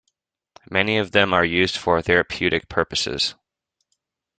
Many 0.71 0.97
of 0.97 1.11
them 1.11 1.31
are 1.31 1.45
used 1.45 1.77
for 1.77 2.01
therapeutic 2.01 2.67
purposes. 2.67 3.35